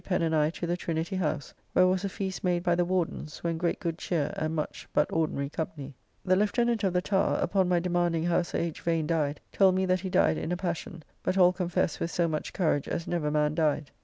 [0.03, 3.43] Pen and I to the Trinity House; where was a feast made by the Wardens,
[3.43, 5.93] when great good cheer, and much, but ordinary company.
[6.25, 8.81] The Lieutenant of the Tower, upon my demanding how Sir H.
[8.81, 12.27] Vane died, told me that he died in a passion; but all confess with so
[12.27, 13.91] much courage as never man died.